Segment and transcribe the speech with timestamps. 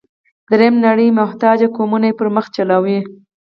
[0.51, 2.99] درېیمه نړۍ محتاج قومونه یې پر مخ چلوي.